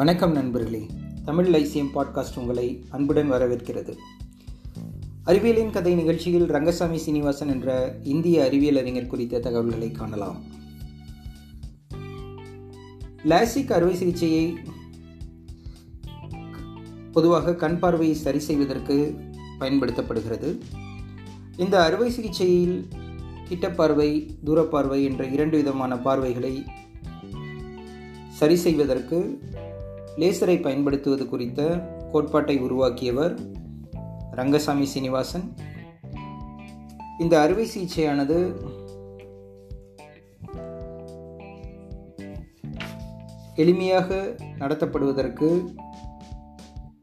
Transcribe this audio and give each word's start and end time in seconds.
வணக்கம் 0.00 0.32
நண்பர்களே. 0.32 0.86
Tamil 1.24 1.54
Lyceum 1.54 1.88
podcast 1.94 2.38
உங்களை 2.38 2.84
அன்புடன் 2.88 3.32
வரவேற்கிறது. 3.32 3.96
அறிவியலின் 5.24 5.70
கதை 5.70 5.94
நிகழ்ச்சியில் 5.94 6.46
ரங்கசாமி 6.46 6.98
சீனிவாசன் 6.98 7.48
என்ற 7.48 7.96
இந்திய 8.02 8.44
அறிவியல் 8.44 8.76
அறிஞர் 8.76 9.06
குறித்த 9.06 9.38
தகவல்களை 9.38 9.90
காணலாம். 9.90 10.42
லாசிக் 13.24 13.72
அறுவை 13.72 13.94
சிகிச்சையை 13.94 14.58
பொதுவாக 17.12 17.54
கண் 17.54 17.78
பார்வையை 17.78 18.16
சரி 18.16 18.38
செய்வதற்கு 18.38 19.14
பயன்படுத்தப்படுகிறது. 19.60 20.60
இந்த 21.56 21.84
அறுவை 21.84 22.10
சிகிச்சையில் 22.10 22.88
கிட்டப்பார்வை 23.48 24.30
தூரப்பார்வை 24.44 25.04
என்ற 25.04 25.26
இரண்டு 25.26 25.56
விதமான 25.56 25.98
பார்வைகளை 25.98 26.64
சரி 28.28 28.56
செய்வதற்கு 28.56 29.42
லேசரை 30.16 30.62
பயன்படுத்துவது 30.62 31.28
குறித்த 31.28 31.88
கோட்பாட்டை 32.12 32.58
உருவாக்கியவர் 32.58 33.40
ரங்கசாமி 34.30 34.84
சீனிவாசன். 34.84 35.54
இந்த 37.18 37.40
அறுவை 37.40 37.68
சிகிச்சையானது 37.74 38.52
எளிமையாக 43.56 44.38
நடத்தப்படுவதற்கு 44.58 45.64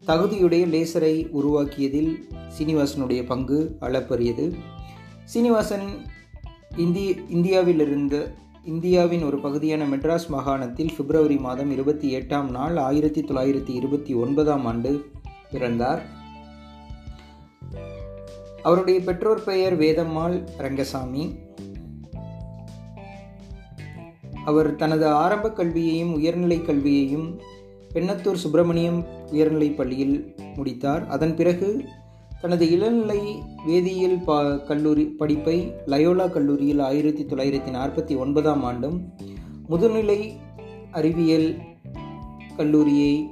தகுதியுடைய 0.05 0.65
லேசரை 0.65 1.29
உருவாக்கியதில் 1.29 2.29
சீனிவாசனுடைய 2.57 3.25
பங்கு 3.25 3.77
அளப்பரியது. 3.79 4.53
சீனிவாசன் 5.23 5.87
இந்திய 6.77 7.15
இந்தியாவிலிருந்த 7.29 8.33
இந்தியாவின் 8.67 9.23
ஒரு 9.23 9.39
பகுதியான 9.39 9.87
மெட்ராஸ் 9.87 10.27
மாகாணத்தில் 10.27 10.93
பிப்ரவரி 10.97 11.37
மாதம் 11.37 11.71
இருபத்தி 11.71 12.15
எட்டாம் 12.15 12.49
நாள் 12.49 12.77
ஆயிரத்தி 12.77 13.21
தொள்ளாயிரத்தி 13.21 13.69
இருபத்தி 13.69 14.13
ஒன்பதாம் 14.13 14.65
ஆண்டு 14.65 15.11
பிறந்தார். 15.51 16.05
அவருடைய 18.63 18.99
பெற்றோர் 18.99 19.43
பெயர் 19.43 19.79
வேதம்மாள் 19.79 20.47
ரங்கசாமி. 20.57 21.35
அவர் 24.45 24.75
தனது 24.75 25.07
ஆரம்ப 25.07 25.51
கல்வியையும் 25.51 26.13
உயர்நிலைக் 26.13 26.65
கல்வியையும் 26.65 27.41
பெண்ணத்தூர் 27.93 28.33
சுப்பிரமணியம் 28.33 29.05
உயர்நிலைப் 29.31 29.77
பள்ளியில் 29.77 30.35
முடித்தார். 30.55 31.07
அதன் 31.07 31.35
பிறகு 31.35 31.85
தனது 32.41 32.71
இளநிலை 32.71 33.41
வேதியியல் 33.67 34.23
பா 34.23 34.55
கல்லூரி 34.55 35.05
படிப்பை 35.05 35.71
லயோலா 35.85 36.31
கல்லூரியில் 36.31 36.79
ஆயிரத்தி 36.79 37.23
தொள்ளாயிரத்தி 37.23 37.71
நாற்பத்தி 37.77 38.17
ஒன்பதாம் 38.17 38.63
ஆண்டும் 38.63 39.13
முதுநிலை 39.69 40.19
அறிவியல் 40.91 41.55
கல்லூரியை 42.57 43.29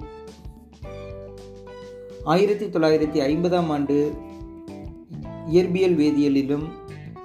ஆயிரத்தி 2.23 2.65
தொள்ளாயிரத்தி 2.65 3.19
ஐம்பதாம் 3.29 3.67
ஆண்டு 3.67 3.97
இயற்பியல் 5.51 5.95
வேதியியலிலும் 6.01 6.65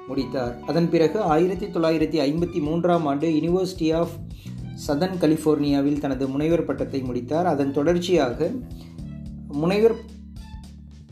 முடித்தார். 0.07 0.55
அதன் 0.67 0.91
பிறகு 0.91 1.21
ஆயிரத்தி 1.21 1.67
தொள்ளாயிரத்தி 1.67 2.19
ஐம்பத்தி 2.29 2.61
மூன்றாம் 2.61 3.07
ஆண்டு 3.07 3.29
யூனிவர்சிட்டி 3.29 3.95
ஆஃப் 3.95 4.15
சதன் 4.75 5.19
கலிஃபோர்னியாவில் 5.21 6.01
தனது 6.01 6.29
முனைவர் 6.29 6.65
பட்டத்தை 6.65 7.01
முடித்தார். 7.01 7.47
அதன் 7.47 7.73
தொடர்ச்சியாக 7.73 8.51
முனைவர் 9.63 9.97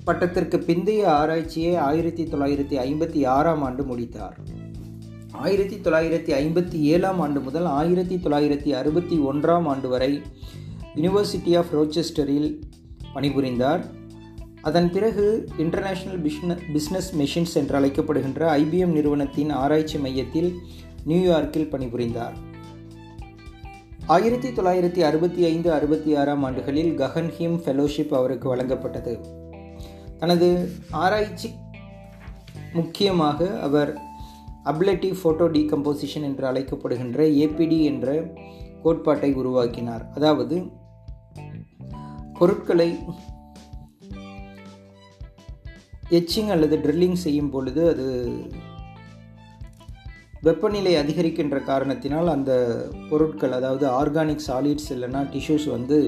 பட்டத்திற்கு 0.08 0.56
பிந்தைய 0.66 1.04
ஆராய்ச்சியை 1.04 1.76
ஆயிரத்தி 1.76 2.24
தொள்ளாயிரத்தி 2.24 2.76
ஐம்பத்தி 2.86 3.26
ஆறாம் 3.26 3.62
ஆண்டு 3.62 3.84
முடித்தார். 3.84 4.36
ஆயிரத்தி 5.32 5.76
தொள்ளாயிரத்தி 5.76 6.32
ஐம்பத்தி 6.42 6.80
ஏழாம் 6.94 7.20
ஆண்டு 7.20 7.40
முதல் 7.40 7.64
ஆயிரத்தி 7.64 8.16
தொள்ளாயிரத்தி 8.16 8.68
அறுபத்தி 8.68 9.18
ஒன்றாம் 9.18 9.64
ஆண்டு 9.64 9.88
வரை 9.88 10.22
யூனிவர்சிட்டி 10.96 11.58
ஆஃப் 11.58 11.72
ரோச்செஸ்டரில் 11.76 12.60
பணிபுரிந்தார். 13.14 13.82
அதன் 14.62 14.90
பிறகு 14.90 15.48
இன்டர்நேஷ்னல் 15.58 16.20
பிஸ்ன 16.26 16.56
பிஸ்னஸ் 16.74 17.10
மெஷின்ஸ் 17.18 17.54
என்று 17.54 17.80
அழைக்கப்படுகின்ற 17.80 18.50
ஐபிஎம் 18.58 18.96
நிறுவனத்தின் 18.98 19.50
ஆராய்ச்சி 19.50 19.98
மையத்தில் 19.98 20.58
நியூயார்க்கில் 21.06 21.70
பணிபுரிந்தார். 21.74 22.36
ஆயிரத்தி 24.06 24.48
தொள்ளாயிரத்தி 24.48 25.00
அறுபத்தி 25.00 25.44
ஐந்து 25.44 25.72
அறுபத்தி 25.72 26.16
ஆறாம் 26.16 26.42
ஆண்டுகளில் 26.42 26.98
ககன்ஹிம் 26.98 27.58
ஃபெலோஷிப் 27.64 28.14
அவருக்கு 28.14 28.56
வழங்கப்பட்டது. 28.56 29.37
தனது 30.18 30.48
ஆராய்ச்சி 31.02 31.48
முக்கியமாக 32.72 33.48
அவர் 33.66 33.90
அப்லட்டிவ் 34.64 35.16
ஃபோட்டோ 35.20 35.46
டீகம்போசிஷன் 35.56 36.26
என்று 36.30 36.44
அழைக்கப்படுகின்ற 36.50 37.18
ஏபிடி 37.44 37.78
என்ற 37.90 38.06
கோட்பாட்டை 38.82 39.30
உருவாக்கினார். 39.34 40.04
அதாவது 40.14 40.56
பொருட்களை 42.38 42.90
எச்சிங் 46.18 46.50
அல்லது 46.54 46.76
ட்ரில்லிங் 46.76 47.18
செய்யும் 47.22 47.50
பொழுது 47.50 47.82
அது 47.88 48.06
வெப்பநிலை 50.42 50.92
அதிகரிக்கின்ற 50.96 51.56
காரணத்தினால் 51.64 52.28
அந்த 52.28 52.52
பொருட்கள் 53.08 53.52
அதாவது 53.52 53.86
ஆர்கானிக் 54.00 54.46
சாலிட்ஸ் 54.46 54.90
இல்லைன்னா 54.94 55.22
டிஷ்யூஸ் 55.34 55.66
வந்து 55.76 55.98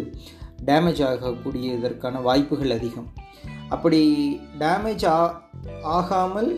டேமேஜ் 0.69 1.03
ஆகக்கூடியதற்கான 1.09 2.23
வாய்ப்புகள் 2.23 2.77
அதிகம். 2.79 3.09
அப்படி 3.75 4.01
டேமேஜ் 4.63 5.05
ஆ 5.15 5.19
ஆகாமல் 5.97 6.51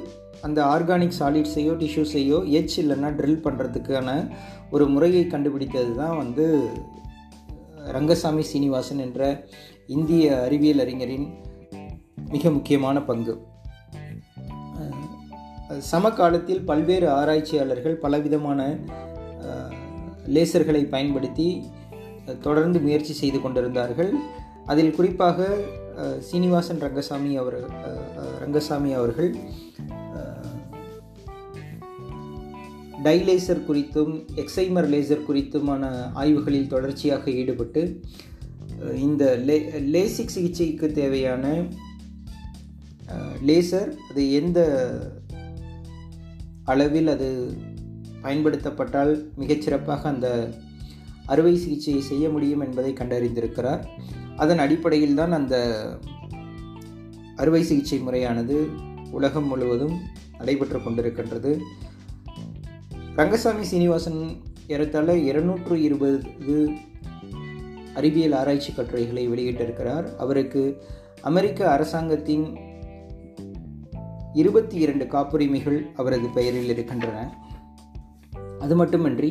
அந்த 0.47 0.59
ஆர்கானிக் 0.75 1.19
சாலிட்ஸையோ 1.19 1.73
டிஷ்யூஸையோ 1.83 2.39
எச் 2.59 2.77
இல்லைன்னா 2.81 3.11
ட்ரில் 3.19 3.45
பண்ணுறதுக்கான 3.47 4.09
ஒரு 4.75 4.85
முறையை 4.95 5.25
கண்டுபிடித்தது 5.27 5.93
தான் 5.97 6.17
வந்து 6.23 6.47
ரங்கசாமி 7.97 8.43
சீனிவாசன் 8.51 9.03
என்ற 9.07 9.21
இந்திய 9.97 10.27
அறிவியல் 10.47 10.83
அறிஞரின் 10.85 11.27
மிக 12.35 12.51
முக்கியமான 12.57 12.97
பங்கு. 13.11 13.35
சமகாலத்தில் 15.91 16.65
பல்வேறு 16.71 17.07
ஆராய்ச்சியாளர்கள் 17.19 18.01
பலவிதமான 18.05 18.61
லேசர்களை 20.35 20.83
பயன்படுத்தி 20.95 21.49
தொடர்ந்து 22.47 22.79
முயற்சி 22.87 23.15
செய்து 23.21 23.39
கொண்டிருந்தார்கள். 23.41 24.11
அதில் 24.73 24.97
குறிப்பாக 24.99 25.47
சீனிவாசன் 26.21 26.79
ரங்கசாமி 26.79 27.37
அவர் 27.37 27.59
ரங்கசாமி 28.39 28.93
அவர்கள் 28.93 29.31
டைலேசர் 33.03 33.67
குறித்தும் 33.69 34.13
எக்ஸைமர் 34.35 34.89
லேசர் 34.89 35.27
குறித்துமான 35.27 35.85
ஆய்வுகளில் 36.15 36.67
தொடர்ச்சியாக 36.67 37.31
ஈடுபட்டு 37.31 37.83
இந்த 38.99 39.25
லே 39.37 39.57
லேசிக் 39.91 40.29
சிகிச்சைக்கு 40.29 40.87
தேவையான 40.93 41.47
லேசர் 43.47 43.91
அது 44.11 44.33
எந்த 44.33 44.61
அளவில் 46.65 47.09
அது 47.09 47.29
பயன்படுத்தப்பட்டால் 48.23 49.13
மிகச்சிறப்பாக 49.39 50.03
அந்த 50.09 50.29
அறுவை 51.33 51.55
சிகிச்சையை 51.57 52.03
செய்ய 52.03 52.25
முடியும் 52.29 52.63
என்பதை 52.67 52.91
கண்டறிந்திருக்கிறார். 52.93 53.83
அதன் 54.37 54.63
அடிப்படையில் 54.65 55.19
தான் 55.21 55.33
அந்த 55.33 55.57
அறுவை 57.37 57.63
சிகிச்சை 57.63 57.99
முறையானது 57.99 58.57
உலகம் 59.11 59.47
முழுவதும் 59.47 59.97
நடைபெற்று 60.39 60.79
கொண்டிருக்கின்றது. 60.79 61.53
ரங்கசாமி 63.17 63.65
சீனிவாசன் 63.65 64.21
ஏறத்தாழ 64.67 65.17
இருநூற்று 65.31 65.75
இருபது 65.83 66.13
அறிவியல் 67.95 68.33
ஆராய்ச்சி 68.33 68.71
கட்டுரைகளை 68.73 69.25
வெளியிட்டிருக்கிறார். 69.29 70.07
அவருக்கு 70.17 70.63
அமெரிக்க 71.31 71.61
அரசாங்கத்தின் 71.71 72.45
இருபத்தி 74.33 74.77
இரண்டு 74.77 75.05
காப்புரிமைகள் 75.05 75.81
அவரது 75.97 76.29
பெயரில் 76.37 76.71
இருக்கின்றன. 76.75 77.19
அது 78.61 78.75
மட்டுமின்றி 78.77 79.31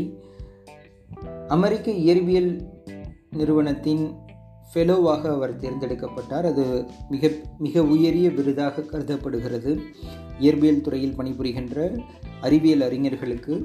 அமெரிக்க 1.55 1.87
இயற்பியல் 2.05 2.51
நிறுவனத்தின் 3.39 4.03
ஃபெலோவாக 4.69 5.23
அவர் 5.35 5.53
தேர்ந்தெடுக்கப்பட்டார். 5.63 6.45
அது 6.51 6.63
மிக 7.13 7.31
மிக 7.65 7.83
உயரிய 7.93 8.27
விருதாக 8.37 8.85
கருதப்படுகிறது. 8.91 9.71
இயற்பியல் 10.39 10.85
துறையில் 10.85 11.17
பணிபுரிகின்ற 11.17 11.87
அறிவியல் 12.41 12.85
அறிஞர்களுக்கு 12.87 13.55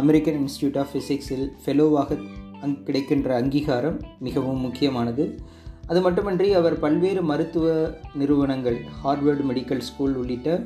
அமெரிக்கன் 0.00 0.38
இன்ஸ்டியூட் 0.44 0.78
ஆஃப் 0.82 0.92
ஃபிசிக்ஸில் 0.92 1.46
ஃபெலோவாக 1.64 2.18
அங் 2.62 2.78
கிடைக்கின்ற 2.84 3.30
அங்கீகாரம் 3.40 3.98
மிகவும் 4.26 4.64
முக்கியமானது. 4.66 5.26
அது 5.90 6.00
மட்டுமின்றி 6.04 6.48
அவர் 6.60 6.76
பல்வேறு 6.84 7.20
மருத்துவ 7.30 7.66
நிறுவனங்கள் 8.20 8.78
ஹார்வர்டு 9.02 9.44
மெடிக்கல் 9.50 9.84
ஸ்கூல் 9.88 10.14
உள்ளிட்ட 10.20 10.56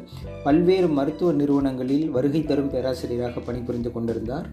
பல்வேறு 0.45 0.89
மருத்துவ 0.99 1.33
நிறுவனங்களில் 1.41 2.07
வருகை 2.17 2.43
தரும் 2.45 2.71
பேராசிரியராக 2.75 3.41
பணிபுரிந்து 3.41 3.93
கொண்டிருந்தார். 3.97 4.47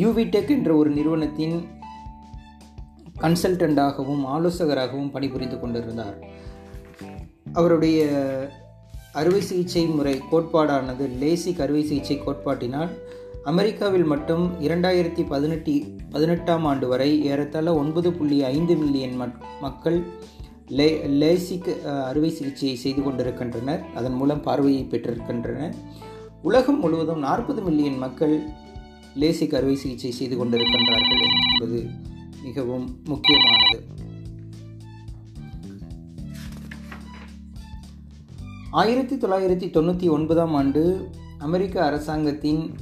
யூவிடெக் 0.00 0.50
என்ற 0.56 0.70
ஒரு 0.80 0.90
நிறுவனத்தின் 0.90 1.56
கன்சல்டண்டாகவும் 3.22 4.22
ஆலோசகராகவும் 4.34 5.10
பணிபுரிந்து 5.14 5.56
கொண்டிருந்தார். 5.60 6.16
அவருடைய 7.52 8.00
அறுவை 9.20 9.40
சிகிச்சை 9.48 9.82
முறை 9.96 10.14
கோட்பாடானது 10.30 11.06
லேசிக் 11.22 11.60
அறுவை 11.64 11.82
சிகிச்சை 11.84 12.16
கோட்பாட்டினால் 12.18 12.92
அமெரிக்காவில் 13.50 14.06
மட்டும் 14.12 14.44
இரண்டாயிரத்தி 14.66 15.22
பதினெட்டு 15.28 15.72
பதினெட்டாம் 16.10 16.64
ஆண்டு 16.70 16.86
வரை 16.92 17.10
ஏறத்தாழ 17.30 17.74
ஒன்பது 17.82 18.10
புள்ளி 18.12 18.38
ஐந்து 18.54 18.74
மில்லியன் 18.82 19.16
மக்கள் 19.60 19.98
லே 20.78 20.88
லேசிக் 21.20 21.70
அறுவை 22.08 22.30
சிகிச்சையை 22.30 22.76
செய்து 22.84 23.00
கொண்டிருக்கின்றனர். 23.02 23.82
அதன் 23.94 24.18
மூலம் 24.20 24.42
பார்வையை 24.42 24.82
பெற்றிருக்கின்றனர். 24.90 25.74
உலகம் 26.42 26.80
முழுவதும் 26.80 27.24
நாற்பது 27.26 27.62
மில்லியன் 27.62 27.98
மக்கள் 28.04 28.36
லேசிக் 29.14 29.54
அறுவை 29.54 29.76
சிகிச்சை 29.76 30.10
செய்து 30.10 30.44
கொண்டிருக்கின்றார்கள் 30.44 31.22
என்பது 31.52 31.90
மிகவும் 32.42 33.00
முக்கியமானது. 33.04 33.86
ஆயிரத்தி 38.70 39.16
தொள்ளாயிரத்தி 39.16 39.70
தொண்ணூற்றி 39.70 40.08
ஒன்பதாம் 40.08 40.54
ஆண்டு 40.54 41.10
அமெரிக்க 41.38 41.84
அரசாங்கத்தின் 41.84 42.74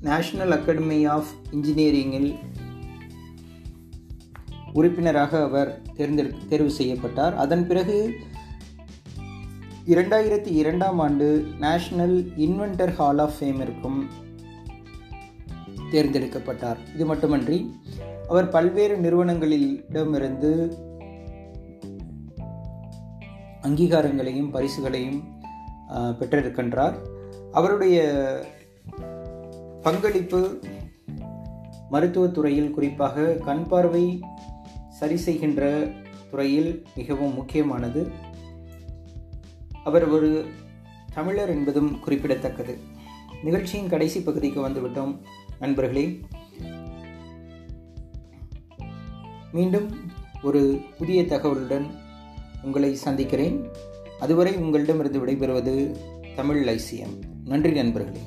நேஷனல் 0.00 0.50
அகாடமி 0.50 1.04
ஆஃப் 1.04 1.28
இன்ஜினியரிங்கில் 1.50 2.34
உறுப்பினராக 4.72 5.42
அவர் 5.42 5.82
தேர்ந்தெடு 5.96 6.46
தேர்வு 6.48 6.70
செய்யப்பட்டார். 6.70 7.34
அதன் 7.34 7.66
பிறகு 7.66 8.20
இரண்டாயிரத்தி 9.92 10.50
இரண்டாம் 10.60 10.98
ஆண்டு 10.98 11.26
நேஷனல் 11.60 12.16
இன்வென்டர் 12.36 12.90
ஹால் 12.96 13.20
ஆஃப் 13.24 13.36
ஃபேமிற்கும் 13.38 14.00
தேர்ந்தெடுக்கப்பட்டார். 15.92 16.80
இது 16.94 17.04
மட்டுமன்றி 17.10 17.58
அவர் 18.28 18.48
பல்வேறு 18.56 18.96
நிறுவனங்களிடமிருந்து 19.04 20.50
அங்கீகாரங்களையும் 23.68 24.52
பரிசுகளையும் 24.56 25.20
பெற்றிருக்கின்றார். 26.20 26.98
அவருடைய 27.52 27.98
பங்களிப்பு 29.82 30.42
மருத்துவத்துறையில் 31.94 32.74
குறிப்பாக 32.78 33.32
கண் 33.48 33.66
பார்வை 33.72 34.06
சரி 35.00 35.16
செய்கின்ற 35.26 35.64
துறையில் 36.30 36.72
மிகவும் 36.96 37.34
முக்கியமானது. 37.34 38.00
அவர் 39.84 40.08
ஒரு 40.08 40.46
தமிழர் 41.12 41.48
என்பதும் 41.48 42.00
குறிப்பிடத்தக்கது. 42.00 42.78
நிகழ்ச்சியின் 43.42 43.88
கடைசி 43.88 44.22
பகுதிக்கு 44.22 44.68
வந்துவிட்டோம். 44.68 45.18
நண்பர்களே 45.60 46.20
மீண்டும் 49.52 50.10
ஒரு 50.42 50.80
புதிய 50.98 51.22
தகவலுடன் 51.22 51.86
உங்களை 52.62 52.94
சந்திக்கிறேன். 52.94 53.68
அதுவரை 54.20 54.56
உங்களிடமிருந்து 54.56 55.26
விடைபெறுவது 55.26 55.96
தமிழ் 56.34 56.68
லைசியம் 56.68 57.18
நன்றி 57.44 57.72
நண்பர்களே. 57.72 58.20